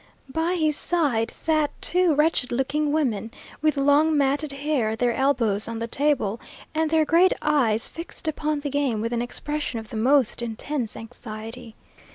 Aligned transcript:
By 0.33 0.55
his 0.55 0.75
side 0.75 1.29
sat 1.29 1.69
two 1.79 2.15
wretched 2.15 2.51
looking 2.51 2.91
women, 2.91 3.29
with 3.61 3.77
long 3.77 4.17
matted 4.17 4.51
hair, 4.51 4.95
their 4.95 5.13
elbows 5.13 5.67
on 5.67 5.77
the 5.77 5.85
table, 5.85 6.41
and 6.73 6.89
their 6.89 7.05
great 7.05 7.33
eyes 7.43 7.87
fixed 7.87 8.27
upon 8.27 8.61
the 8.61 8.71
game 8.71 8.99
with 8.99 9.13
an 9.13 9.21
expression 9.21 9.77
of 9.77 9.91
the 9.91 9.97
most 9.97 10.41
intense 10.41 10.97
anxiety. 10.97 11.75